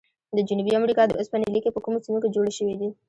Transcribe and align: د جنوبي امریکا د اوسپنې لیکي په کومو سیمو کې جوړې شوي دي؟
د 0.35 0.37
جنوبي 0.47 0.73
امریکا 0.79 1.03
د 1.07 1.11
اوسپنې 1.19 1.47
لیکي 1.55 1.69
په 1.73 1.79
کومو 1.85 2.03
سیمو 2.05 2.19
کې 2.23 2.33
جوړې 2.35 2.51
شوي 2.57 2.75
دي؟ 2.79 2.89